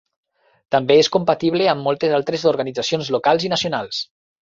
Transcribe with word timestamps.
També 0.75 0.97
és 1.01 1.09
compatible 1.17 1.69
amb 1.75 1.87
moltes 1.89 2.17
altres 2.23 2.49
organitzacions 2.55 3.15
locals 3.19 3.51
i 3.51 3.57
nacionals. 3.57 4.05